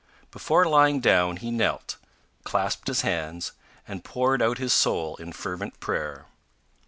Before 0.31 0.65
lying 0.65 0.99
down 0.99 1.37
he 1.37 1.51
knelt, 1.51 1.97
clasped 2.43 2.87
his 2.87 3.01
hands, 3.01 3.51
and 3.87 4.03
poured 4.03 4.41
out 4.41 4.57
his 4.57 4.73
soul 4.73 5.15
in 5.17 5.31
fervent 5.31 5.79
prayer. 5.79 6.25